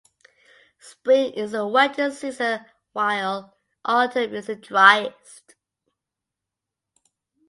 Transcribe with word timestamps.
Spring 0.79 1.31
is 1.33 1.51
the 1.51 1.67
wettest 1.67 2.21
season 2.21 2.61
while 2.91 3.55
autumn 3.85 4.33
is 4.33 4.47
the 4.47 4.55
driest. 4.55 5.53